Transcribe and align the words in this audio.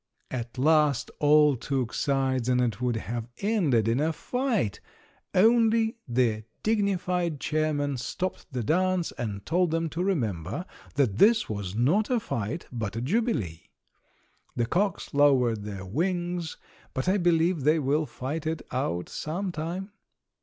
At 0.31 0.57
last 0.57 1.11
all 1.19 1.55
took 1.55 1.93
sides, 1.93 2.49
and 2.49 2.59
it 2.59 2.81
would 2.81 2.95
have 2.95 3.27
ended 3.37 3.87
in 3.87 3.99
a 3.99 4.11
fight, 4.11 4.79
only 5.35 5.95
the 6.07 6.43
dignified 6.63 7.39
chairman 7.39 7.97
stopped 7.97 8.47
the 8.51 8.63
dance 8.63 9.11
and 9.11 9.45
told 9.45 9.69
them 9.69 9.89
to 9.89 10.03
remember 10.03 10.65
that 10.95 11.19
this 11.19 11.47
was 11.47 11.75
not 11.75 12.09
a 12.09 12.19
fight, 12.19 12.65
but 12.71 12.95
a 12.95 13.01
jubilee. 13.01 13.69
The 14.55 14.65
cocks 14.65 15.13
lowered 15.13 15.65
their 15.65 15.85
wings, 15.85 16.57
but 16.95 17.07
I 17.07 17.17
believe 17.17 17.61
they 17.61 17.77
will 17.77 18.07
fight 18.07 18.47
it 18.47 18.63
out 18.71 19.07
sometime. 19.07 19.91